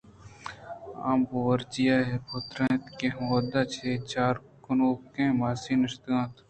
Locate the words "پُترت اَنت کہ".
2.27-3.07